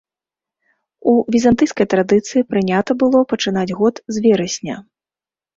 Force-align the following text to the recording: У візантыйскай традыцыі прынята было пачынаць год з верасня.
У 1.11 1.13
візантыйскай 1.35 1.87
традыцыі 1.95 2.45
прынята 2.53 2.91
было 3.05 3.21
пачынаць 3.35 3.69
год 3.83 3.95
з 4.15 4.25
верасня. 4.25 4.75